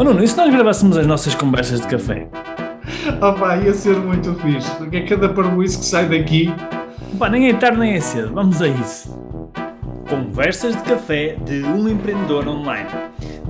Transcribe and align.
Oh 0.00 0.02
Nuno, 0.02 0.24
e 0.24 0.26
se 0.26 0.34
nós 0.34 0.50
gravássemos 0.50 0.96
as 0.96 1.06
nossas 1.06 1.34
conversas 1.34 1.82
de 1.82 1.86
café? 1.86 2.26
Oh 3.20 3.38
pá, 3.38 3.58
ia 3.58 3.74
ser 3.74 3.98
muito 3.98 4.34
fixe, 4.36 4.74
porque 4.76 4.96
é 4.96 5.06
cada 5.06 5.28
parboice 5.28 5.78
que 5.78 5.84
sai 5.84 6.08
daqui. 6.08 6.46
Pá, 7.18 7.28
nem 7.28 7.50
é 7.50 7.54
tarde 7.54 7.78
nem 7.78 7.92
é 7.92 8.00
cedo, 8.00 8.32
vamos 8.32 8.62
a 8.62 8.68
isso. 8.68 9.10
Conversas 10.08 10.74
de 10.74 10.82
café 10.84 11.34
de 11.44 11.62
um 11.64 11.86
empreendedor 11.86 12.48
online. 12.48 12.88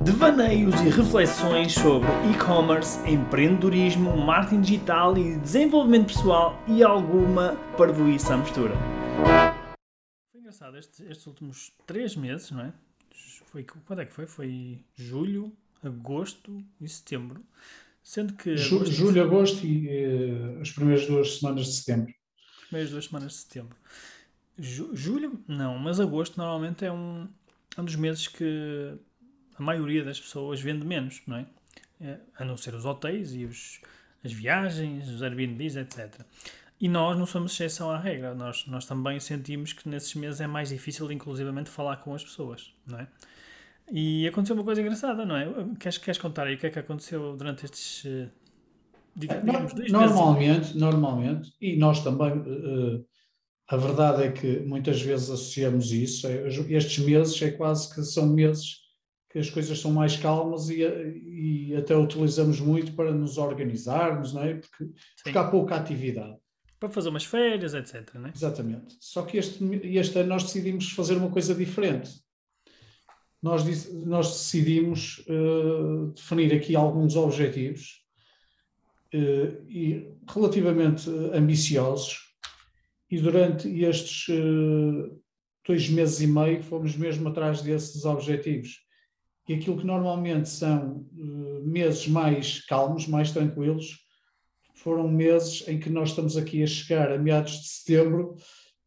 Devaneios 0.03 0.75
e 0.81 0.89
reflexões 0.89 1.71
sobre 1.71 2.09
e-commerce, 2.29 2.99
empreendedorismo, 3.09 4.17
marketing 4.17 4.59
digital 4.59 5.17
e 5.17 5.37
desenvolvimento 5.37 6.07
pessoal 6.07 6.61
e 6.67 6.83
alguma 6.83 7.55
parvoíça 7.77 8.33
à 8.33 8.37
mistura. 8.37 8.73
Foi 10.33 10.41
engraçado 10.41 10.77
estes, 10.77 10.99
estes 10.99 11.25
últimos 11.27 11.71
três 11.87 12.17
meses, 12.17 12.51
não 12.51 12.59
é? 12.59 12.73
Foi, 13.45 13.65
quando 13.87 14.01
é 14.01 14.05
que 14.05 14.13
foi? 14.13 14.27
Foi 14.27 14.79
julho, 14.97 15.53
agosto 15.83 16.63
e 16.79 16.87
setembro. 16.87 17.43
Sendo 18.03 18.33
que. 18.33 18.57
Ju, 18.57 18.77
agosto, 18.77 18.93
julho, 18.93 19.23
agosto 19.23 19.65
e 19.65 19.87
uh, 19.87 20.61
as 20.61 20.71
primeiras 20.71 21.05
duas 21.05 21.37
semanas 21.37 21.65
de 21.67 21.73
setembro. 21.73 22.13
As 22.61 22.67
primeiras 22.67 22.91
duas 22.91 23.05
semanas 23.05 23.31
de 23.31 23.37
setembro. 23.37 23.77
Ju, 24.57 24.89
julho, 24.93 25.43
não, 25.47 25.77
mas 25.77 25.99
agosto 25.99 26.37
normalmente 26.37 26.85
é 26.85 26.91
um, 26.91 27.27
um 27.77 27.85
dos 27.85 27.95
meses 27.95 28.27
que 28.27 28.97
a 29.57 29.63
maioria 29.63 30.03
das 30.03 30.19
pessoas 30.19 30.59
vende 30.59 30.85
menos, 30.85 31.21
não 31.25 31.37
é? 31.37 31.45
é 31.99 32.19
a 32.37 32.45
não 32.45 32.57
ser 32.57 32.73
os 32.73 32.85
hotéis 32.85 33.33
e 33.33 33.45
os, 33.45 33.79
as 34.23 34.31
viagens, 34.31 35.07
os 35.07 35.21
Airbnbs, 35.21 35.75
etc. 35.75 36.21
E 36.79 36.87
nós 36.89 37.17
não 37.17 37.27
somos 37.27 37.53
exceção 37.53 37.91
à 37.91 37.97
regra. 37.97 38.33
Nós, 38.33 38.65
nós 38.65 38.85
também 38.85 39.19
sentimos 39.19 39.71
que 39.71 39.87
nesses 39.87 40.15
meses 40.15 40.41
é 40.41 40.47
mais 40.47 40.69
difícil, 40.69 41.11
inclusivamente, 41.11 41.69
falar 41.69 41.97
com 41.97 42.13
as 42.15 42.23
pessoas, 42.23 42.73
não 42.87 42.99
é? 42.99 43.07
E 43.91 44.25
aconteceu 44.25 44.55
uma 44.55 44.63
coisa 44.63 44.81
engraçada, 44.81 45.25
não 45.25 45.35
é? 45.35 45.47
Queres, 45.77 45.97
queres 45.97 46.17
contar 46.17 46.47
aí 46.47 46.55
o 46.55 46.57
que 46.57 46.67
é 46.67 46.69
que 46.69 46.79
aconteceu 46.79 47.35
durante 47.35 47.65
estes, 47.65 48.05
eh, 48.05 48.29
digamos, 49.15 49.73
dois 49.73 49.91
normalmente, 49.91 50.59
meses? 50.59 50.75
Normalmente, 50.75 51.53
e 51.59 51.75
nós 51.75 52.01
também, 52.01 52.31
uh, 52.31 53.05
a 53.67 53.75
verdade 53.75 54.23
é 54.23 54.31
que 54.31 54.59
muitas 54.61 55.01
vezes 55.01 55.29
associamos 55.29 55.91
isso, 55.91 56.25
é, 56.25 56.47
estes 56.69 56.99
meses 56.99 57.41
é 57.41 57.51
quase 57.51 57.93
que 57.93 58.01
são 58.03 58.27
meses 58.27 58.79
que 59.29 59.39
as 59.39 59.49
coisas 59.49 59.79
são 59.79 59.91
mais 59.91 60.15
calmas 60.15 60.69
e, 60.69 60.83
e 60.83 61.75
até 61.75 61.95
utilizamos 61.95 62.61
muito 62.61 62.93
para 62.93 63.13
nos 63.13 63.37
organizarmos, 63.37 64.33
não 64.33 64.43
é? 64.43 64.55
Porque, 64.55 64.89
porque 65.23 65.37
há 65.37 65.43
pouca 65.49 65.75
atividade. 65.75 66.37
Para 66.79 66.89
fazer 66.89 67.09
umas 67.09 67.25
férias, 67.25 67.73
etc. 67.73 68.13
Não 68.15 68.27
é? 68.27 68.31
Exatamente. 68.33 68.97
Só 68.99 69.23
que 69.23 69.37
este, 69.37 69.63
este 69.83 70.19
ano 70.19 70.29
nós 70.29 70.43
decidimos 70.43 70.91
fazer 70.91 71.15
uma 71.15 71.29
coisa 71.29 71.53
diferente 71.53 72.11
nós, 73.41 73.91
nós 74.05 74.29
decidimos 74.29 75.25
uh, 75.27 76.11
definir 76.15 76.53
aqui 76.53 76.75
alguns 76.75 77.15
objetivos 77.15 78.03
uh, 79.13 79.67
e 79.67 80.13
relativamente 80.31 81.09
ambiciosos 81.33 82.19
e 83.09 83.19
durante 83.19 83.67
estes 83.83 84.27
uh, 84.29 85.19
dois 85.67 85.89
meses 85.89 86.21
e 86.21 86.27
meio 86.27 86.61
fomos 86.61 86.95
mesmo 86.95 87.29
atrás 87.29 87.61
desses 87.61 88.05
objetivos. 88.05 88.79
E 89.49 89.55
aquilo 89.55 89.77
que 89.77 89.85
normalmente 89.85 90.47
são 90.47 91.05
meses 91.63 92.07
mais 92.07 92.63
calmos, 92.65 93.07
mais 93.07 93.31
tranquilos, 93.31 93.97
foram 94.75 95.07
meses 95.07 95.67
em 95.67 95.79
que 95.79 95.89
nós 95.89 96.09
estamos 96.09 96.37
aqui 96.37 96.63
a 96.63 96.67
chegar 96.67 97.11
a 97.11 97.17
meados 97.17 97.53
de 97.53 97.67
setembro 97.67 98.35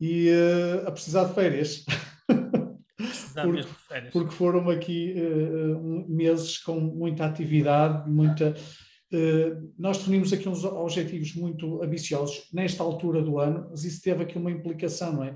e 0.00 0.30
a 0.86 0.90
precisar 0.90 1.24
de 1.24 1.34
férias. 1.34 1.84
porque, 3.42 4.10
porque, 4.12 4.34
foram 4.34 4.68
aqui 4.70 5.14
uh, 5.16 6.08
meses 6.08 6.58
com 6.58 6.78
muita 6.80 7.24
atividade, 7.24 8.10
muita. 8.10 8.54
Uh, 9.12 9.72
nós 9.78 9.98
definimos 9.98 10.32
aqui 10.32 10.48
uns 10.48 10.64
objetivos 10.64 11.34
muito 11.34 11.82
ambiciosos 11.82 12.48
nesta 12.52 12.82
altura 12.82 13.22
do 13.22 13.38
ano, 13.38 13.68
mas 13.70 13.84
isso 13.84 14.02
teve 14.02 14.22
aqui 14.24 14.38
uma 14.38 14.50
implicação, 14.50 15.12
não 15.12 15.24
é? 15.24 15.34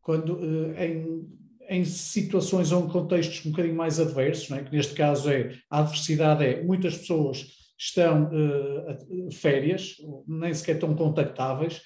Quando 0.00 0.34
uh, 0.34 0.74
em, 0.78 1.26
em 1.68 1.84
situações 1.84 2.72
ou 2.72 2.84
em 2.84 2.88
contextos 2.88 3.44
um 3.46 3.50
bocadinho 3.50 3.76
mais 3.76 3.98
adversos, 3.98 4.48
não 4.50 4.58
é? 4.58 4.64
que 4.64 4.72
neste 4.72 4.94
caso 4.94 5.30
é 5.30 5.56
a 5.70 5.80
adversidade 5.80 6.44
é 6.44 6.62
muitas 6.62 6.98
pessoas 6.98 7.46
estão 7.78 8.24
uh, 8.24 9.32
férias, 9.32 9.96
nem 10.26 10.52
sequer 10.54 10.76
estão 10.76 10.94
contactáveis, 10.94 11.82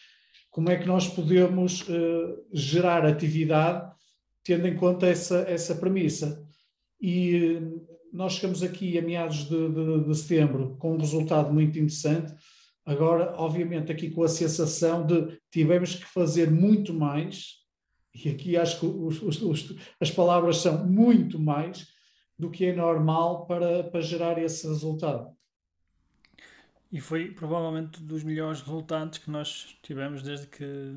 como 0.50 0.70
é 0.70 0.76
que 0.76 0.86
nós 0.86 1.06
podemos 1.06 1.82
uh, 1.88 2.46
gerar 2.52 3.04
atividade 3.04 3.90
tendo 4.48 4.66
em 4.66 4.74
conta 4.74 5.06
essa, 5.06 5.40
essa 5.40 5.74
premissa. 5.74 6.42
E 6.98 7.60
nós 8.10 8.32
chegamos 8.32 8.62
aqui 8.62 8.96
a 8.96 9.02
meados 9.02 9.44
de, 9.44 9.68
de, 9.68 10.04
de 10.04 10.14
setembro 10.16 10.74
com 10.78 10.94
um 10.94 10.98
resultado 10.98 11.52
muito 11.52 11.78
interessante. 11.78 12.34
Agora, 12.86 13.34
obviamente, 13.36 13.92
aqui 13.92 14.08
com 14.08 14.22
a 14.22 14.28
sensação 14.28 15.04
de 15.04 15.38
tivemos 15.52 15.96
que 15.96 16.06
fazer 16.06 16.50
muito 16.50 16.94
mais, 16.94 17.56
e 18.14 18.30
aqui 18.30 18.56
acho 18.56 18.80
que 18.80 18.86
os, 18.86 19.20
os, 19.20 19.42
os, 19.42 19.76
as 20.00 20.10
palavras 20.10 20.56
são 20.56 20.86
muito 20.86 21.38
mais 21.38 21.86
do 22.38 22.50
que 22.50 22.64
é 22.64 22.74
normal 22.74 23.44
para, 23.44 23.84
para 23.84 24.00
gerar 24.00 24.38
esse 24.38 24.66
resultado. 24.66 25.30
E 26.90 27.02
foi 27.02 27.32
provavelmente 27.32 28.02
dos 28.02 28.24
melhores 28.24 28.62
resultados 28.62 29.18
que 29.18 29.30
nós 29.30 29.76
tivemos 29.82 30.22
desde 30.22 30.46
que 30.46 30.96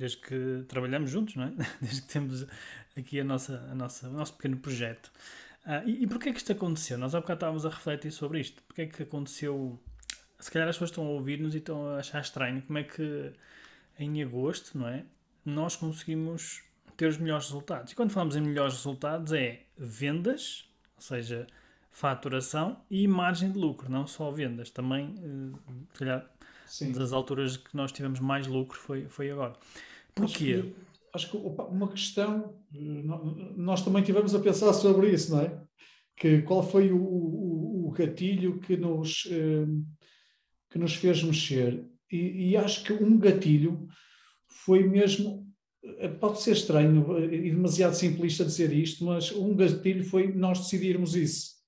desde 0.00 0.16
que 0.16 0.64
trabalhamos 0.66 1.10
juntos, 1.10 1.36
não 1.36 1.44
é? 1.44 1.52
Desde 1.80 2.00
que 2.00 2.08
temos 2.08 2.46
aqui 2.96 3.20
a 3.20 3.24
nossa, 3.24 3.58
a 3.70 3.74
nossa, 3.74 4.08
o 4.08 4.12
nosso 4.12 4.34
pequeno 4.34 4.56
projeto. 4.56 5.12
Uh, 5.66 5.86
e, 5.86 6.04
e 6.04 6.06
porquê 6.06 6.30
é 6.30 6.32
que 6.32 6.38
isto 6.38 6.50
aconteceu? 6.52 6.96
Nós 6.96 7.14
há 7.14 7.20
bocado 7.20 7.36
estávamos 7.36 7.66
a 7.66 7.68
refletir 7.68 8.10
sobre 8.10 8.40
isto. 8.40 8.62
Porquê 8.62 8.82
é 8.82 8.86
que 8.86 9.02
aconteceu? 9.02 9.78
Se 10.38 10.50
calhar 10.50 10.66
as 10.66 10.76
pessoas 10.76 10.90
estão 10.90 11.04
a 11.04 11.10
ouvir-nos 11.10 11.54
e 11.54 11.58
estão 11.58 11.86
a 11.86 11.98
achar 11.98 12.22
estranho 12.22 12.62
como 12.62 12.78
é 12.78 12.82
que 12.82 13.32
em 13.98 14.22
agosto, 14.22 14.78
não 14.78 14.88
é? 14.88 15.04
Nós 15.44 15.76
conseguimos 15.76 16.62
ter 16.96 17.06
os 17.06 17.18
melhores 17.18 17.44
resultados. 17.44 17.92
E 17.92 17.94
quando 17.94 18.10
falamos 18.10 18.36
em 18.36 18.40
melhores 18.40 18.72
resultados 18.72 19.34
é 19.34 19.64
vendas, 19.76 20.66
ou 20.96 21.02
seja, 21.02 21.46
faturação 21.90 22.82
e 22.90 23.06
margem 23.06 23.52
de 23.52 23.58
lucro, 23.58 23.90
não 23.90 24.06
só 24.06 24.30
vendas. 24.30 24.70
Também, 24.70 25.14
uh, 25.18 25.58
se 25.92 25.98
calhar, 25.98 26.26
Sim. 26.64 26.92
das 26.92 27.12
alturas 27.12 27.58
que 27.58 27.76
nós 27.76 27.92
tivemos 27.92 28.18
mais 28.18 28.46
lucro 28.46 28.78
foi, 28.78 29.06
foi 29.08 29.30
agora. 29.30 29.54
Porquê? 30.14 30.72
acho 31.12 31.30
que 31.30 31.36
uma 31.36 31.88
questão, 31.88 32.54
nós 33.56 33.84
também 33.84 34.02
tivemos 34.02 34.34
a 34.34 34.40
pensar 34.40 34.72
sobre 34.72 35.12
isso, 35.12 35.32
não 35.32 35.42
é? 35.42 35.62
Que 36.16 36.42
qual 36.42 36.62
foi 36.62 36.92
o, 36.92 37.02
o, 37.02 37.88
o 37.88 37.90
gatilho 37.90 38.60
que 38.60 38.76
nos, 38.76 39.26
hum, 39.30 39.84
que 40.70 40.78
nos 40.78 40.94
fez 40.94 41.22
mexer? 41.22 41.84
E, 42.10 42.50
e, 42.50 42.56
acho 42.56 42.84
que 42.84 42.92
um 42.92 43.18
gatilho 43.18 43.86
foi 44.48 44.86
mesmo, 44.86 45.48
pode 46.20 46.40
ser 46.42 46.52
estranho 46.52 47.18
e 47.32 47.50
demasiado 47.50 47.94
simplista 47.94 48.44
dizer 48.44 48.72
isto, 48.72 49.04
mas 49.04 49.32
um 49.32 49.54
gatilho 49.54 50.04
foi 50.04 50.32
nós 50.32 50.58
decidirmos 50.58 51.14
isso. 51.14 51.60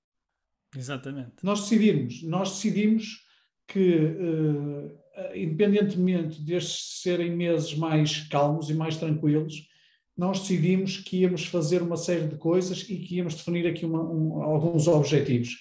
Exatamente. 0.76 1.32
Nós 1.42 1.60
decidirmos, 1.62 2.22
nós 2.22 2.50
decidimos 2.50 3.24
que 3.68 3.94
uh, 3.96 4.86
eh, 4.86 5.01
independentemente 5.34 6.40
destes 6.40 7.00
serem 7.02 7.36
meses 7.36 7.74
mais 7.74 8.20
calmos 8.28 8.70
e 8.70 8.74
mais 8.74 8.96
tranquilos, 8.96 9.68
nós 10.16 10.40
decidimos 10.40 10.98
que 10.98 11.18
íamos 11.18 11.46
fazer 11.46 11.82
uma 11.82 11.96
série 11.96 12.26
de 12.26 12.36
coisas 12.36 12.82
e 12.88 12.96
que 12.98 13.16
íamos 13.16 13.34
definir 13.34 13.66
aqui 13.66 13.84
uma, 13.84 14.02
um, 14.02 14.42
alguns 14.42 14.86
objetivos. 14.86 15.56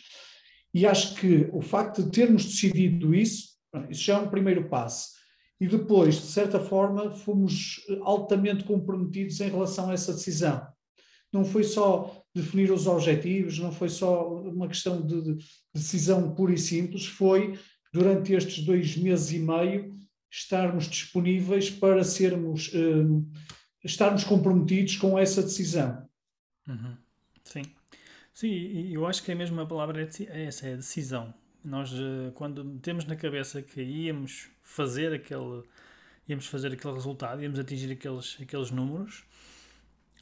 E 0.73 0.85
acho 0.85 1.16
que 1.16 1.50
o 1.51 1.61
facto 1.61 2.03
de 2.03 2.11
termos 2.11 2.45
decidido 2.45 3.13
isso, 3.13 3.50
isso 3.90 4.03
já 4.03 4.17
é 4.17 4.22
um 4.22 4.29
primeiro 4.29 4.69
passo. 4.69 5.09
E 5.59 5.67
depois, 5.67 6.16
de 6.16 6.28
certa 6.28 6.59
forma, 6.59 7.11
fomos 7.11 7.81
altamente 8.01 8.63
comprometidos 8.63 9.40
em 9.41 9.50
relação 9.50 9.90
a 9.90 9.94
essa 9.94 10.13
decisão. 10.13 10.66
Não 11.31 11.45
foi 11.45 11.63
só 11.63 12.23
definir 12.34 12.72
os 12.72 12.88
objetivos, 12.88 13.59
não 13.59 13.72
foi 13.72 13.90
só 13.90 14.28
uma 14.41 14.67
questão 14.67 15.06
de 15.06 15.38
decisão 15.73 16.34
pura 16.34 16.53
e 16.53 16.58
simples, 16.58 17.05
foi 17.05 17.58
durante 17.91 18.34
estes 18.34 18.64
dois 18.64 18.96
meses 18.96 19.32
e 19.32 19.40
meio, 19.40 19.93
estarmos 20.29 20.85
disponíveis 20.85 21.70
para 21.70 22.03
sermos, 22.03 22.72
uh, 22.73 23.26
estarmos 23.84 24.23
comprometidos 24.23 24.96
com 24.96 25.20
essa 25.20 25.41
decisão. 25.41 26.08
Uhum. 26.67 26.96
Sim. 27.43 27.64
Sim, 28.34 28.91
eu 28.93 29.05
acho 29.05 29.22
que 29.23 29.32
é 29.32 29.35
a 29.35 29.66
palavra 29.66 30.09
é 30.29 30.46
essa, 30.46 30.67
é 30.67 30.76
decisão. 30.76 31.34
Nós, 31.64 31.91
uh, 31.91 32.32
quando 32.34 32.79
temos 32.79 33.05
na 33.05 33.16
cabeça 33.16 33.61
que 33.61 33.82
íamos 33.82 34.49
fazer 34.64 35.14
aquele, 35.14 35.64
íamos 36.28 36.47
fazer 36.47 36.72
aquele 36.72 36.93
resultado, 36.93 37.43
íamos 37.43 37.59
atingir 37.59 37.91
aqueles, 37.91 38.38
aqueles 38.41 38.72
números, 38.72 39.26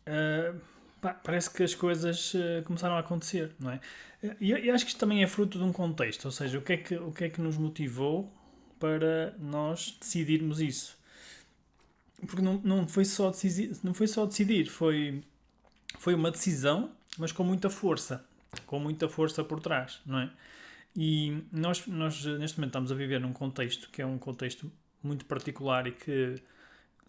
uh, 0.07 0.59
pá, 1.01 1.13
parece 1.13 1.49
que 1.49 1.63
as 1.63 1.75
coisas 1.75 2.33
uh, 2.33 2.63
começaram 2.65 2.95
a 2.95 2.99
acontecer, 2.99 3.51
não 3.59 3.71
é? 3.71 3.79
E, 4.39 4.51
e 4.51 4.69
acho 4.69 4.85
que 4.85 4.91
isto 4.91 4.99
também 4.99 5.23
é 5.23 5.27
fruto 5.27 5.57
de 5.57 5.63
um 5.63 5.71
contexto, 5.71 6.25
ou 6.25 6.31
seja, 6.31 6.57
o 6.57 6.61
que 6.61 6.73
é 6.73 6.77
que, 6.77 6.95
o 6.95 7.11
que, 7.11 7.23
é 7.25 7.29
que 7.29 7.41
nos 7.41 7.57
motivou 7.57 8.31
para 8.79 9.33
nós 9.39 9.97
decidirmos 9.99 10.59
isso? 10.59 10.97
Porque 12.27 12.41
não, 12.41 12.59
não, 12.63 12.87
foi, 12.87 13.05
só 13.05 13.29
decidir, 13.29 13.77
não 13.81 13.93
foi 13.93 14.07
só 14.07 14.25
decidir, 14.25 14.65
foi, 14.67 15.23
foi 15.97 16.13
uma 16.13 16.31
decisão, 16.31 16.91
mas 17.17 17.31
com 17.31 17.43
muita 17.43 17.69
força, 17.69 18.25
com 18.65 18.79
muita 18.79 19.07
força 19.07 19.43
por 19.43 19.61
trás, 19.61 20.01
não 20.05 20.19
é? 20.19 20.29
E 20.95 21.43
nós, 21.51 21.85
nós 21.87 22.25
neste 22.25 22.57
momento 22.57 22.71
estamos 22.71 22.91
a 22.91 22.95
viver 22.95 23.21
num 23.21 23.31
contexto 23.31 23.89
que 23.89 24.01
é 24.01 24.05
um 24.05 24.17
contexto 24.17 24.69
muito 25.01 25.23
particular 25.25 25.87
e 25.87 25.91
que 25.91 26.35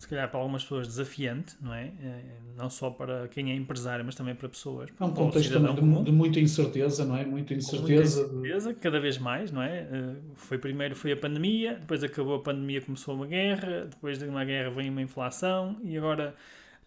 se 0.01 0.09
calhar 0.09 0.31
para 0.31 0.41
algumas 0.41 0.63
pessoas 0.63 0.87
desafiante, 0.89 1.55
não 1.61 1.75
é? 1.75 1.93
é 2.03 2.23
não 2.57 2.71
só 2.71 2.89
para 2.89 3.29
quem 3.29 3.53
é 3.53 3.55
empresário, 3.55 4.03
mas 4.03 4.15
também 4.15 4.35
para 4.35 4.49
pessoas. 4.49 4.89
É 4.99 5.05
um 5.05 5.13
contexto 5.13 5.53
também 5.53 5.75
de, 5.75 6.05
de, 6.05 6.11
muita 6.11 6.41
incerteza, 6.41 7.05
não 7.05 7.19
é? 7.19 7.27
Muita 7.27 7.53
incerteza. 7.53 8.23
Muita 8.23 8.39
incerteza, 8.39 8.75
cada 8.75 8.99
vez 8.99 9.19
mais, 9.19 9.53
não 9.53 9.63
é? 9.63 9.81
Eh, 9.81 10.17
foi 10.37 10.57
primeiro 10.57 10.97
foi 10.97 11.13
a 11.13 11.17
pandemia, 11.19 11.75
depois 11.75 12.03
acabou 12.03 12.37
a 12.37 12.39
pandemia, 12.39 12.81
começou 12.81 13.15
uma 13.15 13.27
guerra, 13.27 13.89
depois 13.91 14.19
de 14.19 14.25
uma 14.25 14.43
guerra 14.43 14.71
vem 14.71 14.89
uma 14.89 15.03
inflação 15.03 15.79
e 15.85 15.99
agora 15.99 16.35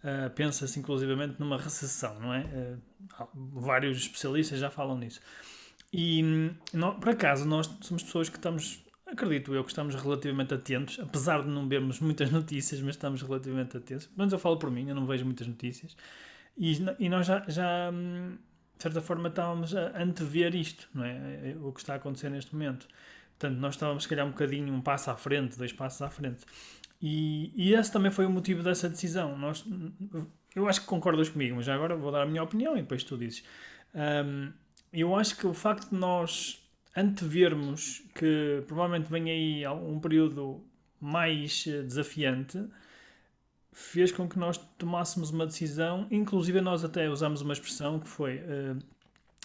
uh, 0.02 0.30
pensa-se 0.30 0.76
inclusivamente 0.80 1.36
numa 1.38 1.56
recessão, 1.56 2.18
não 2.18 2.34
é? 2.34 2.40
Uh, 2.40 3.28
vários 3.32 3.98
especialistas 3.98 4.58
já 4.58 4.70
falam 4.70 4.98
nisso. 4.98 5.20
E, 5.92 6.50
não, 6.72 6.98
por 6.98 7.10
acaso, 7.10 7.44
nós 7.44 7.70
somos 7.80 8.02
pessoas 8.02 8.28
que 8.28 8.38
estamos 8.38 8.83
acredito 9.14 9.54
eu 9.54 9.64
que 9.64 9.70
estamos 9.70 9.94
relativamente 9.94 10.52
atentos, 10.52 11.00
apesar 11.00 11.42
de 11.42 11.48
não 11.48 11.66
vermos 11.66 12.00
muitas 12.00 12.30
notícias, 12.32 12.80
mas 12.80 12.94
estamos 12.94 13.22
relativamente 13.22 13.76
atentos. 13.76 14.08
Menos 14.16 14.32
eu 14.32 14.38
falo 14.38 14.58
por 14.58 14.70
mim, 14.70 14.88
eu 14.88 14.94
não 14.94 15.06
vejo 15.06 15.24
muitas 15.24 15.46
notícias. 15.46 15.96
E, 16.56 16.84
e 16.98 17.08
nós 17.08 17.26
já, 17.26 17.44
já, 17.48 17.90
de 17.90 18.82
certa 18.82 19.00
forma, 19.00 19.28
estávamos 19.28 19.74
a 19.74 20.00
antever 20.00 20.54
isto, 20.54 20.88
não 20.94 21.04
é? 21.04 21.50
é? 21.50 21.56
O 21.60 21.72
que 21.72 21.80
está 21.80 21.94
a 21.94 21.96
acontecer 21.96 22.28
neste 22.28 22.54
momento. 22.54 22.86
Portanto, 23.38 23.58
nós 23.58 23.74
estávamos, 23.74 24.04
se 24.04 24.08
calhar, 24.08 24.26
um 24.26 24.30
bocadinho, 24.30 24.72
um 24.72 24.80
passo 24.80 25.10
à 25.10 25.16
frente, 25.16 25.58
dois 25.58 25.72
passos 25.72 26.02
à 26.02 26.10
frente. 26.10 26.44
E, 27.02 27.52
e 27.56 27.74
esse 27.74 27.92
também 27.92 28.10
foi 28.10 28.26
o 28.26 28.30
motivo 28.30 28.62
dessa 28.62 28.88
decisão. 28.88 29.36
Nós, 29.36 29.64
eu 30.54 30.68
acho 30.68 30.80
que 30.80 30.86
concordas 30.86 31.28
comigo, 31.28 31.56
mas 31.56 31.66
já 31.66 31.74
agora 31.74 31.96
vou 31.96 32.12
dar 32.12 32.22
a 32.22 32.26
minha 32.26 32.42
opinião 32.42 32.76
e 32.76 32.82
depois 32.82 33.02
tu 33.02 33.18
dizes. 33.18 33.42
Um, 33.94 34.52
eu 34.92 35.14
acho 35.16 35.36
que 35.36 35.46
o 35.46 35.52
facto 35.52 35.90
de 35.90 35.96
nós 35.96 36.63
antevermos 36.96 38.02
que 38.14 38.62
provavelmente 38.66 39.10
vem 39.10 39.30
aí 39.30 39.66
um 39.68 39.98
período 39.98 40.64
mais 41.00 41.64
eh, 41.66 41.82
desafiante, 41.82 42.64
fez 43.72 44.12
com 44.12 44.28
que 44.28 44.38
nós 44.38 44.56
tomássemos 44.78 45.30
uma 45.30 45.44
decisão, 45.44 46.06
inclusive 46.10 46.60
nós 46.60 46.84
até 46.84 47.10
usamos 47.10 47.42
uma 47.42 47.52
expressão 47.52 47.98
que 47.98 48.08
foi, 48.08 48.36
uh, 48.36 48.78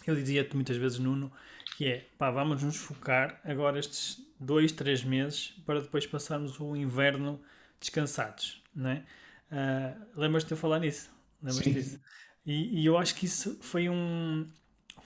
eu 0.05 0.15
dizia-te 0.15 0.55
muitas 0.55 0.77
vezes, 0.77 0.99
Nuno, 0.99 1.31
que 1.75 1.85
é, 1.87 2.05
pá, 2.17 2.29
vamos 2.29 2.61
nos 2.61 2.77
focar 2.77 3.41
agora 3.43 3.79
estes 3.79 4.21
dois, 4.39 4.71
três 4.71 5.03
meses 5.03 5.55
para 5.65 5.81
depois 5.81 6.05
passarmos 6.05 6.59
o 6.59 6.75
inverno 6.75 7.41
descansados, 7.79 8.61
não 8.75 8.91
é? 8.91 9.03
Uh, 9.51 10.19
Lembras-te 10.19 10.47
de 10.47 10.53
eu 10.53 10.57
falar 10.57 10.79
nisso? 10.79 11.09
Lembras-te 11.41 11.73
disso? 11.73 11.99
E, 12.45 12.81
e, 12.81 12.85
eu 12.85 12.97
acho 12.97 13.15
que 13.15 13.25
isso 13.25 13.57
foi 13.61 13.89
um, 13.89 14.47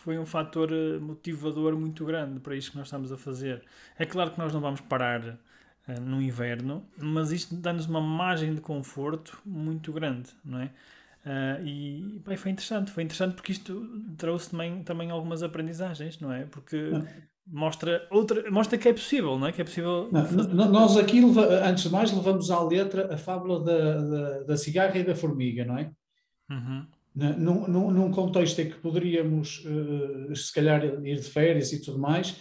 foi 0.04 0.20
um 0.20 0.26
fator 0.26 0.70
eh, 0.70 1.00
motivador 1.00 1.78
muito 1.78 2.04
grande 2.04 2.38
para 2.42 2.58
isto 2.58 2.72
que 2.72 2.78
nós 2.78 2.88
estamos 2.88 3.10
a 3.10 3.18
fazer. 3.18 3.64
É 3.98 4.06
claro 4.06 4.32
que 4.32 4.38
nós 4.38 4.52
não 4.54 4.60
vamos 4.60 4.82
parar 4.82 5.22
uh, 5.22 6.02
no 6.02 6.22
inverno, 6.22 6.86
mas 6.98 7.32
isto 7.32 7.56
dá-nos 7.56 7.86
uma 7.86 8.02
margem 8.02 8.54
de 8.54 8.60
conforto 8.60 9.40
muito 9.46 9.94
grande, 9.94 10.30
não 10.44 10.60
é? 10.60 10.66
Uh, 11.26 11.66
e 11.66 12.22
bem, 12.26 12.36
foi 12.36 12.52
interessante, 12.52 12.92
foi 12.92 13.04
interessante 13.04 13.36
porque 13.36 13.54
isto 13.54 13.82
trouxe 14.18 14.52
também, 14.52 14.84
também 14.84 15.10
algumas 15.10 15.42
aprendizagens, 15.42 16.20
não 16.20 16.34
é? 16.34 16.44
Porque 16.44 16.76
não. 16.76 17.08
mostra 17.48 18.06
outra, 18.12 18.52
mostra 18.52 18.78
que 18.78 18.90
é 18.90 18.94
possível, 18.94 19.40
não 19.40 19.48
é? 19.48 19.54
Que 19.54 19.62
é 19.62 19.64
possível. 19.64 20.10
Não, 20.54 20.70
nós 20.70 20.98
aqui, 20.98 21.22
antes 21.64 21.86
de 21.86 21.90
mais, 21.90 22.12
levamos 22.12 22.52
à 22.52 22.62
letra 22.62 23.14
a 23.14 23.18
fábula 23.18 23.64
da, 23.64 24.02
da, 24.02 24.40
da 24.44 24.58
cigarra 24.58 24.98
e 24.98 25.04
da 25.06 25.16
formiga, 25.16 25.64
não 25.64 25.78
é? 25.78 25.90
Uhum 26.50 26.86
num, 27.16 27.68
num, 27.68 27.92
num, 27.92 28.12
contexto 28.12 28.60
em 28.60 28.70
que 28.70 28.80
poderíamos, 28.80 29.64
uh, 29.66 30.36
se 30.36 30.52
calhar, 30.54 30.84
ir 31.06 31.20
de 31.20 31.30
férias 31.30 31.72
e 31.72 31.82
tudo 31.82 32.00
mais, 32.00 32.36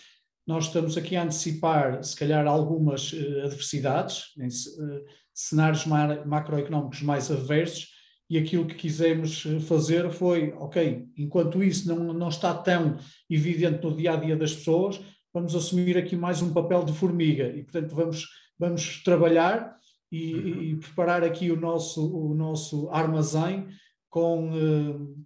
nós 0.47 0.67
estamos 0.67 0.97
aqui 0.97 1.15
a 1.15 1.25
antecipar, 1.25 2.03
se 2.03 2.17
calhar, 2.17 2.47
algumas 2.47 3.13
uh, 3.13 3.45
adversidades, 3.45 4.33
em 4.39 4.47
uh, 4.47 5.05
cenários 5.35 5.85
macroeconómicos 5.87 7.03
mais 7.03 7.31
adversos, 7.31 7.89
e 8.31 8.39
aquilo 8.39 8.67
que 8.67 8.75
quisemos 8.75 9.43
fazer 9.69 10.11
foi, 10.11 10.55
ok, 10.57 11.07
enquanto 11.19 11.63
isso 11.63 11.87
não, 11.87 12.15
não 12.15 12.29
está 12.29 12.55
tão 12.55 12.97
evidente 13.29 13.85
no 13.85 13.95
dia 13.95 14.15
a 14.15 14.17
dia 14.17 14.35
das 14.35 14.55
pessoas, 14.55 14.99
vamos 15.35 15.55
assumir 15.55 15.99
aqui 15.99 16.17
mais 16.17 16.41
um 16.41 16.51
papel 16.51 16.83
de 16.83 16.95
formiga, 16.95 17.49
e 17.49 17.63
portanto 17.63 17.95
vamos, 17.95 18.27
vamos 18.59 19.03
trabalhar 19.03 19.77
e, 20.11 20.35
uhum. 20.35 20.63
e 20.63 20.77
preparar 20.77 21.23
aqui 21.23 21.51
o 21.51 21.61
nosso, 21.61 22.15
o 22.15 22.35
nosso 22.35 22.89
armazém 22.91 23.69
com, 24.13 24.51
eh, 24.55 25.23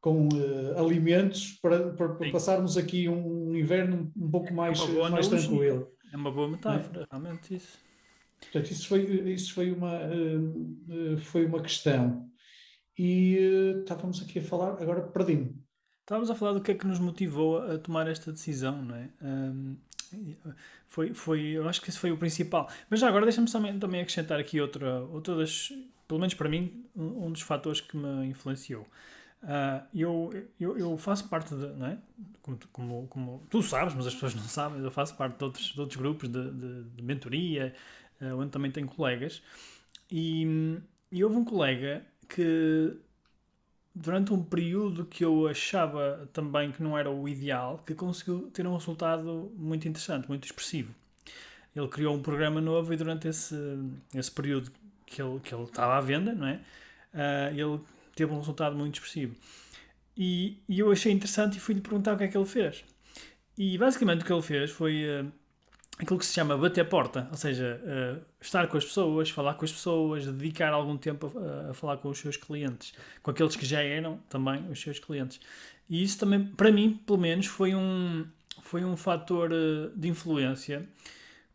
com 0.00 0.28
uh, 0.28 0.78
alimentos 0.84 1.52
para, 1.62 1.92
para, 1.92 2.08
passarmos 2.32 2.76
aqui 2.76 3.08
um 3.08 3.54
inverno 3.54 4.12
um 4.16 4.28
pouco 4.28 4.48
é 4.48 4.52
mais, 4.52 4.80
é 4.80 5.08
mais 5.08 5.28
tranquilo. 5.28 5.92
É 6.12 6.16
uma 6.16 6.32
boa 6.32 6.48
metáfora, 6.48 7.02
é. 7.02 7.06
realmente 7.08 7.54
isso. 7.54 7.78
Portanto, 8.40 8.70
isso 8.72 8.88
foi, 8.88 9.02
isso 9.32 9.54
foi, 9.54 9.70
uma, 9.70 10.00
foi 11.20 11.46
uma 11.46 11.62
questão. 11.62 12.28
E 12.98 13.36
estávamos 13.80 14.20
aqui 14.20 14.40
a 14.40 14.42
falar, 14.42 14.82
agora 14.82 15.02
perdi-me. 15.02 15.54
Estávamos 16.00 16.28
a 16.28 16.34
falar 16.34 16.52
do 16.52 16.60
que 16.60 16.72
é 16.72 16.74
que 16.74 16.86
nos 16.86 16.98
motivou 16.98 17.58
a 17.58 17.78
tomar 17.78 18.08
esta 18.08 18.32
decisão, 18.32 18.82
não 18.82 18.94
é? 18.94 19.08
Um, 19.22 19.76
foi, 20.88 21.14
foi, 21.14 21.40
eu 21.48 21.68
acho 21.68 21.80
que 21.80 21.88
esse 21.88 21.98
foi 21.98 22.10
o 22.10 22.18
principal. 22.18 22.68
Mas 22.90 23.00
já 23.00 23.08
agora 23.08 23.24
deixa-me 23.24 23.50
também, 23.50 23.78
também 23.78 24.00
acrescentar 24.00 24.38
aqui 24.38 24.60
outra, 24.60 25.00
outra 25.04 25.34
das, 25.36 25.72
pelo 26.06 26.20
menos 26.20 26.34
para 26.34 26.48
mim, 26.48 26.84
um 26.94 27.30
dos 27.30 27.42
fatores 27.42 27.80
que 27.80 27.96
me 27.96 28.26
influenciou. 28.26 28.86
Uh, 29.42 29.86
eu, 29.94 30.48
eu, 30.58 30.78
eu, 30.78 30.98
faço 30.98 31.28
parte 31.28 31.54
de, 31.54 31.66
não 31.66 31.86
é? 31.86 31.98
Como, 32.42 32.58
como, 32.72 33.06
como, 33.06 33.46
tu 33.50 33.62
sabes, 33.62 33.94
mas 33.94 34.06
as 34.06 34.14
pessoas 34.14 34.34
não 34.34 34.42
sabem, 34.42 34.82
eu 34.82 34.90
faço 34.90 35.14
parte 35.16 35.36
de 35.36 35.44
outros, 35.44 35.66
de 35.66 35.80
outros 35.80 36.00
grupos 36.00 36.28
de, 36.28 36.50
de, 36.50 36.84
de 36.84 37.02
mentoria, 37.02 37.74
uh, 38.20 38.36
onde 38.36 38.50
também 38.50 38.70
tenho 38.70 38.88
colegas, 38.88 39.42
e, 40.10 40.80
e 41.12 41.22
houve 41.22 41.36
um 41.36 41.44
colega 41.44 42.04
que 42.28 42.96
durante 43.94 44.32
um 44.32 44.42
período 44.42 45.06
que 45.06 45.24
eu 45.24 45.48
achava 45.48 46.28
também 46.32 46.72
que 46.72 46.82
não 46.82 46.98
era 46.98 47.10
o 47.10 47.28
ideal, 47.28 47.82
que 47.86 47.94
conseguiu 47.94 48.50
ter 48.52 48.66
um 48.66 48.74
resultado 48.74 49.52
muito 49.56 49.86
interessante, 49.88 50.28
muito 50.28 50.44
expressivo. 50.44 50.94
Ele 51.74 51.88
criou 51.88 52.14
um 52.14 52.22
programa 52.22 52.60
novo 52.60 52.92
e 52.92 52.96
durante 52.96 53.28
esse, 53.28 53.54
esse 54.14 54.30
período 54.30 54.70
que 55.06 55.22
ele, 55.22 55.40
que 55.40 55.54
ele 55.54 55.64
estava 55.64 55.96
à 55.96 56.00
venda, 56.00 56.34
não 56.34 56.46
é? 56.46 56.60
Uh, 57.14 57.54
ele 57.54 57.80
teve 58.14 58.32
um 58.32 58.38
resultado 58.38 58.76
muito 58.76 58.96
expressivo. 58.96 59.34
E, 60.16 60.58
e 60.68 60.78
eu 60.80 60.90
achei 60.90 61.12
interessante 61.12 61.56
e 61.56 61.60
fui-lhe 61.60 61.80
perguntar 61.80 62.14
o 62.14 62.16
que 62.16 62.24
é 62.24 62.28
que 62.28 62.36
ele 62.36 62.46
fez. 62.46 62.84
E 63.56 63.78
basicamente 63.78 64.22
o 64.22 64.24
que 64.24 64.32
ele 64.32 64.42
fez 64.42 64.70
foi 64.70 65.04
uh, 65.04 65.32
aquilo 65.98 66.18
que 66.18 66.26
se 66.26 66.32
chama 66.32 66.56
bater 66.56 66.88
porta, 66.88 67.28
ou 67.30 67.36
seja, 67.36 67.80
uh, 67.84 68.24
estar 68.40 68.66
com 68.66 68.76
as 68.76 68.84
pessoas, 68.84 69.30
falar 69.30 69.54
com 69.54 69.64
as 69.64 69.72
pessoas, 69.72 70.26
dedicar 70.26 70.72
algum 70.72 70.96
tempo 70.96 71.32
a, 71.38 71.70
a, 71.70 71.74
falar 71.74 71.98
com 71.98 72.08
os 72.08 72.18
seus 72.18 72.36
clientes, 72.36 72.92
com 73.22 73.30
aqueles 73.30 73.56
que 73.56 73.64
já 73.64 73.82
eram 73.82 74.18
também 74.28 74.68
os 74.70 74.80
seus 74.80 74.98
clientes. 74.98 75.40
E 75.88 76.02
isso 76.02 76.18
também, 76.18 76.44
para 76.44 76.72
mim, 76.72 77.00
pelo 77.06 77.18
menos, 77.18 77.46
foi 77.46 77.74
um, 77.74 78.26
foi 78.62 78.84
um 78.84 78.96
fator 78.96 79.50
de 79.94 80.08
influência 80.08 80.86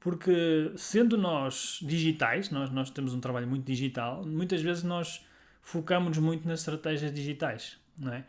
porque 0.01 0.74
sendo 0.75 1.15
nós 1.15 1.79
digitais, 1.79 2.50
nós, 2.50 2.72
nós 2.72 2.89
temos 2.89 3.13
um 3.13 3.20
trabalho 3.20 3.48
muito 3.48 3.65
digital, 3.65 4.25
muitas 4.25 4.62
vezes 4.62 4.84
nós 4.84 5.24
focamos 5.62 6.17
muito 6.17 6.46
nas 6.48 6.62
estratégias 6.62 7.13
digitais, 7.13 7.77
não 7.96 8.12
é? 8.12 8.25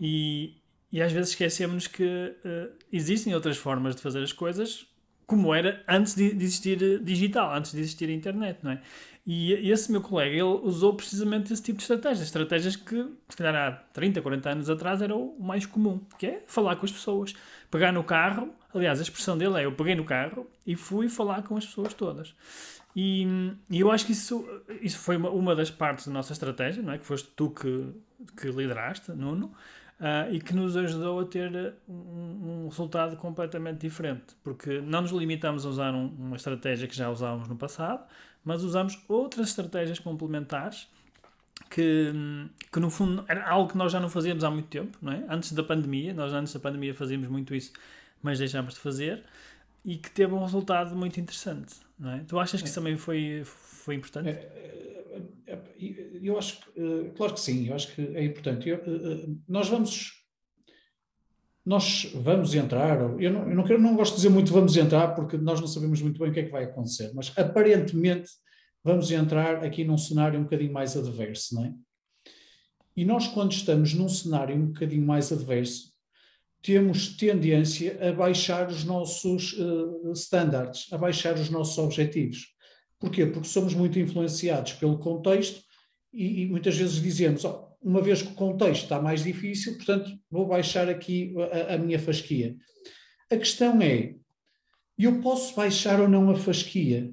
E, 0.00 0.54
e 0.90 1.02
às 1.02 1.10
vezes 1.10 1.30
esquecemos 1.30 1.88
que 1.88 2.04
uh, 2.04 2.72
existem 2.92 3.34
outras 3.34 3.56
formas 3.56 3.96
de 3.96 4.02
fazer 4.02 4.22
as 4.22 4.32
coisas 4.32 4.86
como 5.26 5.54
era 5.54 5.82
antes 5.88 6.14
de, 6.14 6.24
existir 6.24 7.00
digital, 7.02 7.54
antes 7.54 7.72
de 7.72 7.80
existir 7.80 8.08
internet, 8.10 8.60
não 8.62 8.72
é? 8.72 8.80
E 9.26 9.52
esse 9.68 9.90
meu 9.90 10.00
colega, 10.00 10.30
ele 10.30 10.42
usou 10.42 10.94
precisamente 10.94 11.52
esse 11.52 11.60
tipo 11.60 11.78
de 11.78 11.82
estratégias, 11.82 12.26
estratégias 12.26 12.76
que, 12.76 13.10
se 13.28 13.36
calhar 13.36 13.56
há 13.56 13.72
30, 13.92 14.22
40 14.22 14.50
anos 14.50 14.70
atrás, 14.70 15.02
era 15.02 15.16
o 15.16 15.36
mais 15.40 15.66
comum, 15.66 16.00
que 16.16 16.26
é 16.26 16.44
falar 16.46 16.76
com 16.76 16.86
as 16.86 16.92
pessoas, 16.92 17.34
pegar 17.68 17.90
no 17.90 18.04
carro, 18.04 18.54
aliás, 18.72 19.00
a 19.00 19.02
expressão 19.02 19.36
dele 19.36 19.58
é, 19.58 19.64
eu 19.64 19.72
peguei 19.72 19.96
no 19.96 20.04
carro 20.04 20.46
e 20.64 20.76
fui 20.76 21.08
falar 21.08 21.42
com 21.42 21.56
as 21.56 21.66
pessoas 21.66 21.92
todas. 21.92 22.36
E, 22.94 23.26
e 23.68 23.80
eu 23.80 23.90
acho 23.90 24.06
que 24.06 24.12
isso, 24.12 24.48
isso 24.80 24.98
foi 24.98 25.16
uma, 25.16 25.30
uma 25.30 25.56
das 25.56 25.72
partes 25.72 26.06
da 26.06 26.12
nossa 26.12 26.32
estratégia, 26.32 26.80
não 26.80 26.92
é? 26.92 26.98
Que 26.98 27.04
foste 27.04 27.28
tu 27.34 27.50
que, 27.50 27.92
que 28.40 28.46
lideraste, 28.48 29.10
Nuno, 29.10 29.52
uh, 30.00 30.32
e 30.32 30.40
que 30.40 30.54
nos 30.54 30.76
ajudou 30.76 31.20
a 31.20 31.24
ter 31.24 31.74
um, 31.88 31.92
um, 31.92 32.68
resultado 32.68 33.16
completamente 33.16 33.80
diferente, 33.80 34.36
porque 34.42 34.80
não 34.80 35.02
nos 35.02 35.10
limitamos 35.10 35.64
a 35.64 35.68
usar 35.68 35.94
um, 35.94 36.06
uma 36.18 36.36
estratégia 36.36 36.86
que 36.86 36.96
já 36.96 37.10
usávamos 37.10 37.48
no 37.48 37.56
passado, 37.56 38.04
mas 38.44 38.62
usamos 38.62 38.98
outras 39.08 39.48
estratégias 39.48 39.98
complementares 39.98 40.88
que, 41.70 42.12
que 42.72 42.78
no 42.78 42.90
fundo 42.90 43.24
era 43.28 43.48
algo 43.48 43.70
que 43.70 43.76
nós 43.76 43.90
já 43.90 43.98
não 43.98 44.08
fazíamos 44.08 44.44
há 44.44 44.50
muito 44.50 44.68
tempo, 44.68 44.96
não 45.00 45.12
é? 45.12 45.24
Antes 45.28 45.52
da 45.52 45.62
pandemia, 45.62 46.14
nós 46.14 46.32
antes 46.32 46.52
da 46.52 46.60
pandemia 46.60 46.94
fazíamos 46.94 47.28
muito 47.28 47.54
isso, 47.54 47.72
mas 48.22 48.38
deixámos 48.38 48.74
de 48.74 48.80
fazer 48.80 49.24
e 49.84 49.96
que 49.96 50.10
teve 50.10 50.34
um 50.34 50.40
resultado 50.40 50.94
muito 50.94 51.18
interessante, 51.18 51.76
não 51.98 52.12
é? 52.12 52.20
Tu 52.26 52.38
achas 52.38 52.60
que 52.60 52.68
isso 52.68 52.78
também 52.78 52.96
foi, 52.96 53.42
foi 53.44 53.94
importante? 53.94 54.28
É, 54.28 54.32
é, 54.32 54.34
é, 54.34 55.05
eu 56.22 56.38
acho 56.38 56.60
que, 56.60 56.80
eh, 56.80 57.10
claro 57.16 57.34
que 57.34 57.40
sim, 57.40 57.68
eu 57.68 57.74
acho 57.74 57.94
que 57.94 58.00
é 58.00 58.24
importante. 58.24 58.68
Eu, 58.68 58.76
eh, 58.76 58.82
eh, 58.86 59.26
nós 59.48 59.68
vamos 59.68 60.12
nós 61.64 62.12
vamos 62.14 62.54
entrar, 62.54 63.00
eu 63.20 63.32
não, 63.32 63.48
eu 63.50 63.56
não, 63.56 63.64
quero, 63.64 63.82
não 63.82 63.96
gosto 63.96 64.12
de 64.12 64.18
dizer 64.18 64.28
muito 64.28 64.52
vamos 64.52 64.76
entrar, 64.76 65.16
porque 65.16 65.36
nós 65.36 65.60
não 65.60 65.66
sabemos 65.66 66.00
muito 66.00 66.20
bem 66.20 66.30
o 66.30 66.32
que 66.32 66.38
é 66.38 66.44
que 66.44 66.52
vai 66.52 66.62
acontecer, 66.62 67.10
mas 67.12 67.32
aparentemente 67.36 68.30
vamos 68.84 69.10
entrar 69.10 69.64
aqui 69.64 69.82
num 69.82 69.98
cenário 69.98 70.38
um 70.38 70.44
bocadinho 70.44 70.72
mais 70.72 70.96
adverso, 70.96 71.56
não 71.56 71.64
é? 71.64 71.74
E 72.96 73.04
nós, 73.04 73.26
quando 73.26 73.50
estamos 73.50 73.92
num 73.94 74.08
cenário 74.08 74.54
um 74.54 74.66
bocadinho 74.66 75.04
mais 75.04 75.32
adverso, 75.32 75.92
temos 76.62 77.16
tendência 77.16 77.98
a 78.08 78.12
baixar 78.12 78.68
os 78.68 78.84
nossos 78.84 79.52
uh, 79.54 80.12
standards, 80.12 80.92
a 80.92 80.96
baixar 80.96 81.34
os 81.34 81.50
nossos 81.50 81.76
objetivos. 81.78 82.55
Porquê? 82.98 83.26
Porque 83.26 83.48
somos 83.48 83.74
muito 83.74 83.98
influenciados 83.98 84.72
pelo 84.74 84.98
contexto 84.98 85.62
e, 86.12 86.42
e 86.42 86.46
muitas 86.46 86.76
vezes 86.76 87.00
dizemos, 87.00 87.44
oh, 87.44 87.66
uma 87.82 88.00
vez 88.00 88.22
que 88.22 88.32
o 88.32 88.34
contexto 88.34 88.84
está 88.84 89.00
mais 89.00 89.22
difícil, 89.22 89.76
portanto, 89.76 90.10
vou 90.30 90.46
baixar 90.46 90.88
aqui 90.88 91.34
a, 91.52 91.74
a 91.74 91.78
minha 91.78 91.98
fasquia. 91.98 92.56
A 93.30 93.36
questão 93.36 93.80
é, 93.82 94.14
eu 94.98 95.20
posso 95.20 95.54
baixar 95.54 96.00
ou 96.00 96.08
não 96.08 96.30
a 96.30 96.36
fasquia? 96.36 97.12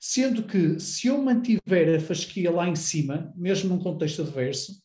Sendo 0.00 0.42
que, 0.42 0.80
se 0.80 1.08
eu 1.08 1.18
mantiver 1.22 1.94
a 1.94 2.00
fasquia 2.00 2.50
lá 2.50 2.68
em 2.68 2.74
cima, 2.74 3.32
mesmo 3.36 3.68
num 3.68 3.78
contexto 3.78 4.22
adverso, 4.22 4.82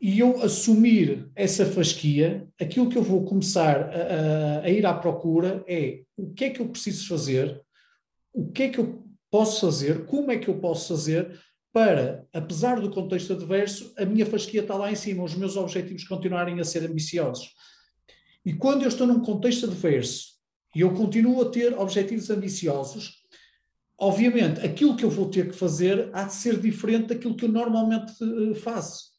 e 0.00 0.18
eu 0.18 0.42
assumir 0.42 1.30
essa 1.34 1.64
fasquia, 1.64 2.46
aquilo 2.60 2.90
que 2.90 2.98
eu 2.98 3.02
vou 3.02 3.24
começar 3.24 3.88
a, 3.88 4.60
a, 4.60 4.60
a, 4.64 4.70
ir 4.70 4.84
à 4.84 4.92
procura 4.92 5.64
é 5.66 6.02
o 6.16 6.30
que 6.32 6.44
é 6.44 6.50
que 6.50 6.60
eu 6.60 6.68
preciso 6.68 7.08
fazer, 7.08 7.62
o 8.32 8.50
que 8.50 8.64
é 8.64 8.68
que 8.68 8.78
eu 8.78 9.03
posso 9.34 9.62
fazer, 9.62 10.06
como 10.06 10.30
é 10.30 10.38
que 10.38 10.46
eu 10.46 10.60
posso 10.60 10.94
fazer 10.94 11.40
para, 11.72 12.24
apesar 12.32 12.80
do 12.80 12.88
contexto 12.88 13.32
adverso, 13.32 13.92
a 13.98 14.04
minha 14.04 14.24
fasquia 14.24 14.60
está 14.60 14.76
lá 14.76 14.92
em 14.92 14.94
cima, 14.94 15.24
os 15.24 15.34
meus 15.34 15.56
objetivos 15.56 16.04
continuarem 16.04 16.60
a 16.60 16.64
ser 16.64 16.88
ambiciosos. 16.88 17.52
E 18.46 18.52
quando 18.52 18.82
eu 18.82 18.88
estou 18.88 19.08
num 19.08 19.18
contexto 19.18 19.66
adverso 19.66 20.34
e 20.72 20.82
eu 20.82 20.94
continuo 20.94 21.42
a 21.42 21.50
ter 21.50 21.76
objetivos 21.76 22.30
ambiciosos, 22.30 23.24
obviamente 23.98 24.60
aquilo 24.60 24.96
que 24.96 25.04
eu 25.04 25.10
vou 25.10 25.28
ter 25.28 25.48
que 25.48 25.56
fazer 25.56 26.10
há 26.12 26.22
de 26.22 26.34
ser 26.34 26.60
diferente 26.60 27.08
daquilo 27.08 27.36
que 27.36 27.46
eu 27.46 27.50
normalmente 27.50 28.12
uh, 28.22 28.54
faço. 28.54 29.14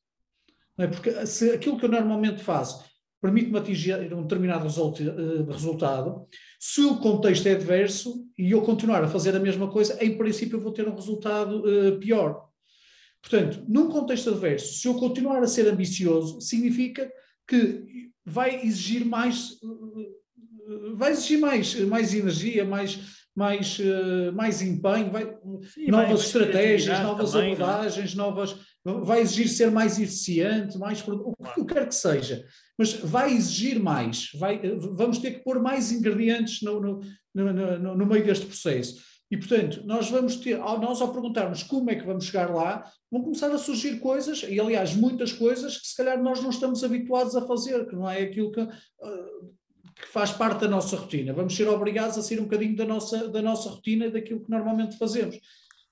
Não 0.78 0.86
é? 0.86 0.88
Porque 0.88 1.26
se 1.26 1.52
aquilo 1.52 1.78
que 1.78 1.84
eu 1.84 1.90
normalmente 1.90 2.42
faço 2.42 2.86
permite-me 3.22 3.58
atingir 3.58 4.14
um 4.14 4.22
determinado 4.22 4.66
uh, 4.66 5.52
resultado, 5.52 6.26
se 6.68 6.82
o 6.82 6.98
contexto 6.98 7.46
é 7.46 7.52
adverso 7.52 8.26
e 8.36 8.50
eu 8.50 8.62
continuar 8.64 9.04
a 9.04 9.08
fazer 9.08 9.36
a 9.36 9.40
mesma 9.40 9.70
coisa, 9.70 10.04
em 10.04 10.18
princípio 10.18 10.58
eu 10.58 10.62
vou 10.62 10.72
ter 10.74 10.88
um 10.88 10.96
resultado 10.96 11.60
uh, 11.60 12.00
pior. 12.00 12.50
Portanto, 13.22 13.64
num 13.68 13.88
contexto 13.88 14.32
adverso, 14.32 14.74
se 14.74 14.88
eu 14.88 14.96
continuar 14.96 15.44
a 15.44 15.48
ser 15.48 15.68
ambicioso, 15.68 16.42
significa 16.42 17.08
que 17.48 18.10
vai 18.26 18.66
exigir 18.66 19.06
mais, 19.06 19.52
uh, 19.62 20.96
vai 20.96 21.12
exigir 21.12 21.38
mais, 21.38 21.80
mais 21.82 22.16
energia, 22.16 22.66
mais, 22.66 23.00
mais, 23.36 23.78
uh, 23.78 24.34
mais 24.34 24.60
empenho, 24.64 25.12
vai, 25.12 25.38
Sim, 25.72 25.86
novas 25.86 26.22
estratégias, 26.22 27.00
novas 27.00 27.32
também, 27.32 27.52
é? 27.52 27.54
abordagens, 27.54 28.16
novas, 28.16 28.56
vai 28.84 29.22
exigir 29.22 29.50
ser 29.50 29.70
mais 29.70 30.00
eficiente, 30.00 30.80
mais 30.80 31.04
o 31.08 31.64
que 31.64 31.66
quer 31.76 31.88
que 31.88 31.94
seja 31.94 32.44
mas 32.78 32.94
vai 32.94 33.34
exigir 33.34 33.80
mais, 33.80 34.32
vai, 34.36 34.60
vamos 34.78 35.20
ter 35.20 35.32
que 35.32 35.44
pôr 35.44 35.62
mais 35.62 35.92
ingredientes 35.92 36.62
no, 36.62 36.80
no, 36.80 37.02
no, 37.34 37.96
no, 37.96 38.06
meio 38.06 38.26
deste 38.26 38.46
processo. 38.46 39.02
E, 39.32 39.38
portanto, 39.38 39.82
nós 39.86 40.10
vamos 40.10 40.36
ter, 40.36 40.60
ao, 40.60 40.80
nós 40.80 41.02
ao 41.02 41.12
perguntarmos 41.12 41.64
como 41.64 41.90
é 41.90 41.96
que 41.96 42.06
vamos 42.06 42.26
chegar 42.26 42.54
lá, 42.54 42.90
vão 43.12 43.24
começar 43.24 43.50
a 43.52 43.58
surgir 43.58 44.00
coisas, 44.00 44.44
e 44.48 44.60
aliás, 44.60 44.96
muitas 44.96 45.34
coisas 45.34 45.78
que 45.78 45.88
se 45.88 45.96
calhar 45.96 46.22
nós 46.22 46.42
não 46.42 46.50
estamos 46.50 46.84
habituados 46.84 47.36
a 47.36 47.46
fazer, 47.46 47.88
que 47.88 47.96
não 47.96 48.10
é 48.10 48.22
aquilo 48.22 48.52
que, 48.52 48.62
uh, 48.62 49.56
que 49.96 50.08
faz 50.08 50.32
parte 50.32 50.62
da 50.62 50.68
nossa 50.68 50.96
rotina. 50.96 51.34
Vamos 51.34 51.56
ser 51.56 51.68
obrigados 51.68 52.18
a 52.18 52.22
sair 52.22 52.40
um 52.40 52.44
bocadinho 52.44 52.76
da 52.76 52.86
nossa, 52.86 53.28
da 53.30 53.42
nossa 53.42 53.70
rotina 53.70 54.12
daquilo 54.12 54.44
que 54.44 54.52
normalmente 54.52 54.98
fazemos. 54.98 55.40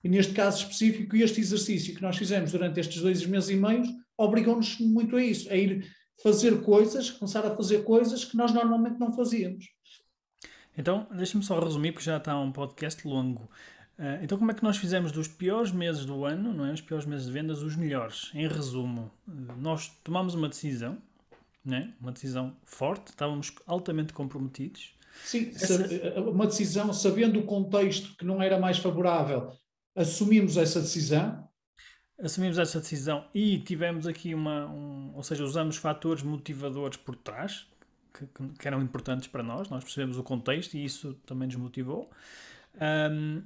E 0.03 0.09
neste 0.09 0.33
caso 0.33 0.63
específico, 0.63 1.15
este 1.15 1.39
exercício 1.39 1.95
que 1.95 2.01
nós 2.01 2.17
fizemos 2.17 2.51
durante 2.51 2.79
estes 2.79 3.01
dois 3.01 3.25
meses 3.25 3.49
e 3.49 3.55
meio 3.55 3.83
obrigou-nos 4.17 4.77
muito 4.79 5.15
a 5.15 5.23
isso, 5.23 5.49
a 5.49 5.55
ir 5.55 5.89
fazer 6.21 6.61
coisas, 6.61 7.09
começar 7.09 7.45
a 7.45 7.55
fazer 7.55 7.83
coisas 7.83 8.23
que 8.25 8.37
nós 8.37 8.53
normalmente 8.53 8.99
não 8.99 9.11
fazíamos. 9.11 9.65
Então, 10.77 11.07
deixa-me 11.11 11.43
só 11.43 11.59
resumir, 11.59 11.91
porque 11.91 12.05
já 12.05 12.17
está 12.17 12.37
um 12.39 12.51
podcast 12.51 13.07
longo. 13.07 13.49
Uh, 13.97 14.23
então, 14.23 14.37
como 14.37 14.51
é 14.51 14.53
que 14.53 14.63
nós 14.63 14.77
fizemos 14.77 15.11
dos 15.11 15.27
piores 15.27 15.71
meses 15.71 16.05
do 16.05 16.25
ano, 16.25 16.51
não 16.51 16.65
é? 16.65 16.73
os 16.73 16.81
piores 16.81 17.05
meses 17.05 17.27
de 17.27 17.31
vendas, 17.31 17.61
os 17.61 17.75
melhores? 17.75 18.31
Em 18.33 18.47
resumo, 18.47 19.11
nós 19.57 19.91
tomamos 20.03 20.33
uma 20.33 20.49
decisão, 20.49 20.97
né? 21.63 21.93
uma 22.01 22.11
decisão 22.11 22.55
forte, 22.63 23.09
estávamos 23.09 23.53
altamente 23.67 24.13
comprometidos. 24.13 24.95
Sim, 25.23 25.51
Essa... 25.53 26.19
uma 26.21 26.47
decisão, 26.47 26.91
sabendo 26.91 27.39
o 27.39 27.45
contexto 27.45 28.17
que 28.17 28.25
não 28.25 28.41
era 28.41 28.59
mais 28.59 28.79
favorável, 28.79 29.51
assumimos 29.95 30.57
essa 30.57 30.81
decisão 30.81 31.47
assumimos 32.23 32.57
essa 32.57 32.79
decisão 32.79 33.25
e 33.33 33.59
tivemos 33.59 34.07
aqui 34.07 34.33
uma. 34.33 34.65
Um, 34.67 35.11
ou 35.13 35.23
seja, 35.23 35.43
usamos 35.43 35.77
fatores 35.77 36.23
motivadores 36.23 36.97
por 36.97 37.15
trás 37.15 37.67
que, 38.13 38.25
que, 38.57 38.67
eram 38.67 38.81
importantes 38.81 39.27
para 39.27 39.43
nós, 39.43 39.69
nós 39.69 39.83
percebemos 39.83 40.17
o 40.17 40.23
contexto 40.23 40.75
e 40.75 40.85
isso 40.85 41.13
também 41.25 41.47
nos 41.47 41.57
motivou. 41.57 42.09
Um, 43.11 43.41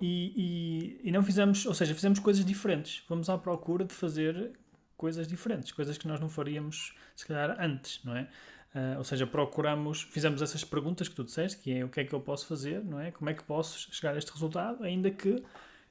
e, 0.00 1.00
e, 1.04 1.08
e, 1.08 1.12
não 1.12 1.22
fizemos, 1.22 1.64
ou 1.64 1.74
seja, 1.74 1.94
fizemos 1.94 2.18
coisas 2.18 2.44
diferentes. 2.44 2.98
Fomos 3.06 3.30
à 3.30 3.38
procura 3.38 3.84
de 3.84 3.94
fazer 3.94 4.52
coisas 4.96 5.28
diferentes, 5.28 5.70
coisas 5.72 5.96
que 5.96 6.06
nós 6.08 6.20
não 6.20 6.28
faríamos, 6.28 6.94
se 7.14 7.24
calhar, 7.24 7.56
antes, 7.60 8.02
não 8.04 8.16
é? 8.16 8.28
Uh, 8.74 8.98
ou 8.98 9.04
seja, 9.04 9.26
procuramos, 9.26 10.02
fizemos 10.02 10.40
essas 10.40 10.64
perguntas 10.64 11.06
que 11.06 11.14
tu 11.14 11.22
disseste, 11.22 11.58
que 11.58 11.72
é 11.72 11.84
o 11.84 11.88
que 11.88 12.00
é 12.00 12.04
que 12.04 12.12
eu 12.12 12.20
posso 12.20 12.46
fazer, 12.46 12.82
não 12.82 12.98
é? 12.98 13.10
Como 13.10 13.28
é 13.30 13.34
que 13.34 13.42
posso 13.44 13.92
chegar 13.94 14.14
a 14.14 14.18
este 14.18 14.32
resultado, 14.32 14.82
ainda 14.82 15.10
que 15.10 15.42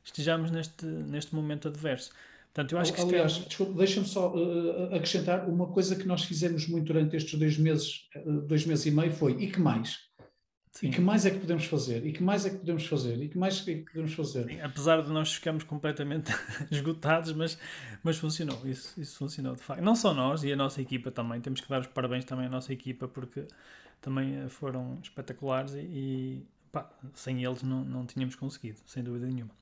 estejamos 0.03 0.51
neste, 0.51 0.85
neste 0.85 1.35
momento 1.35 1.67
adverso. 1.67 2.11
Portanto, 2.53 2.73
eu 2.73 2.79
acho 2.79 2.93
que 2.93 3.01
Aliás, 3.01 3.45
é... 3.59 3.65
deixa-me 3.77 4.05
só 4.05 4.33
uh, 4.33 4.93
acrescentar 4.93 5.47
uma 5.47 5.67
coisa 5.67 5.95
que 5.95 6.05
nós 6.05 6.23
fizemos 6.23 6.67
muito 6.67 6.87
durante 6.87 7.15
estes 7.15 7.39
dois 7.39 7.57
meses, 7.57 8.09
uh, 8.15 8.41
dois 8.41 8.65
meses 8.65 8.85
e 8.85 8.91
meio 8.91 9.11
foi, 9.11 9.33
e 9.41 9.49
que 9.49 9.59
mais? 9.59 10.11
Sim. 10.71 10.87
E 10.87 10.91
que 10.91 11.01
mais 11.01 11.25
é 11.25 11.31
que 11.31 11.39
podemos 11.39 11.65
fazer? 11.65 12.05
E 12.05 12.13
que 12.13 12.23
mais 12.23 12.45
é 12.45 12.49
que 12.49 12.57
podemos 12.57 12.85
fazer? 12.85 13.21
E 13.21 13.29
que 13.29 13.37
mais 13.37 13.67
é 13.67 13.73
que 13.75 13.81
podemos 13.81 14.13
fazer? 14.13 14.45
Sim, 14.45 14.61
apesar 14.61 15.01
de 15.01 15.09
nós 15.09 15.33
ficarmos 15.33 15.63
completamente 15.63 16.31
esgotados, 16.71 17.33
mas, 17.33 17.57
mas 18.01 18.17
funcionou. 18.17 18.59
Isso, 18.65 18.99
isso 18.99 19.17
funcionou 19.17 19.55
de 19.55 19.61
facto. 19.61 19.81
Não 19.81 19.95
só 19.95 20.13
nós 20.13 20.43
e 20.43 20.51
a 20.51 20.55
nossa 20.55 20.81
equipa 20.81 21.11
também. 21.11 21.41
Temos 21.41 21.59
que 21.59 21.69
dar 21.69 21.81
os 21.81 21.87
parabéns 21.87 22.23
também 22.23 22.45
à 22.45 22.49
nossa 22.49 22.71
equipa 22.71 23.07
porque 23.07 23.45
também 24.01 24.47
foram 24.47 24.97
espetaculares 25.03 25.73
e, 25.73 25.79
e 25.79 26.45
pá, 26.71 26.89
sem 27.13 27.43
eles 27.43 27.63
não, 27.63 27.83
não 27.83 28.05
tínhamos 28.05 28.35
conseguido, 28.35 28.79
sem 28.85 29.03
dúvida 29.03 29.27
nenhuma. 29.27 29.60